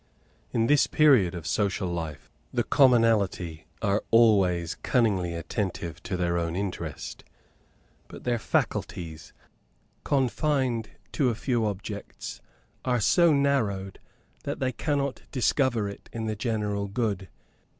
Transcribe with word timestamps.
In 0.51 0.65
this 0.65 0.87
period 0.87 1.35
of 1.35 1.45
social 1.45 1.87
life 1.87 2.31
the 2.51 2.63
commonalty 2.63 3.67
are 3.83 4.03
always 4.09 4.73
cunningly 4.73 5.35
attentive 5.35 6.01
to 6.01 6.17
their 6.17 6.39
own 6.39 6.55
interest; 6.55 7.23
but 8.07 8.23
their 8.23 8.39
faculties, 8.39 9.31
confined 10.03 10.89
to 11.11 11.29
a 11.29 11.35
few 11.35 11.67
objects, 11.67 12.41
are 12.83 12.99
so 12.99 13.31
narrowed, 13.31 13.99
that 14.43 14.59
they 14.59 14.71
cannot 14.71 15.21
discover 15.31 15.87
it 15.87 16.09
in 16.11 16.25
the 16.25 16.35
general 16.35 16.87
good. 16.87 17.29